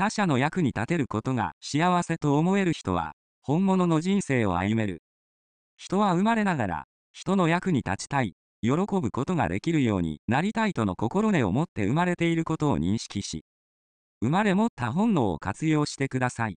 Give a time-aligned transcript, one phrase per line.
[0.00, 3.12] 他者の役に立てることが幸せと思える人は、
[3.42, 5.02] 本物の人生を歩める。
[5.76, 8.32] 人は生まれながら、人の役に立ちたい、
[8.62, 13.44] 喜ぶことができるようになりたいとの心根を持って生まれていることを認識し、
[14.22, 16.56] 生まれ持った本能を活用してください。